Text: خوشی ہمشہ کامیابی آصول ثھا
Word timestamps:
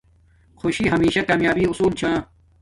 خوشی 0.61 0.85
ہمشہ 0.91 1.21
کامیابی 1.29 1.63
آصول 1.71 1.91
ثھا 1.99 2.11